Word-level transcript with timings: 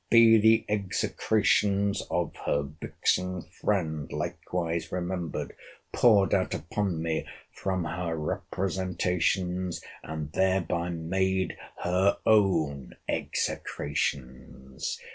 Be 0.09 0.39
the 0.39 0.65
execrations 0.67 2.01
of 2.09 2.35
her 2.47 2.63
vixen 2.63 3.43
friend 3.43 4.11
likewise 4.11 4.91
remembered, 4.91 5.55
poured 5.91 6.33
out 6.33 6.55
upon 6.55 7.03
me 7.03 7.27
from 7.51 7.83
her 7.85 8.15
representations, 8.15 9.79
and 10.01 10.31
thereby 10.31 10.89
made 10.89 11.55
her 11.83 12.17
own 12.25 12.95
execrations! 13.07 14.99